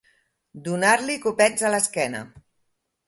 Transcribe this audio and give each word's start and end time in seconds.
Donar-li 0.67 1.19
copets 1.27 1.67
a 1.69 1.73
l'esquena. 1.77 2.23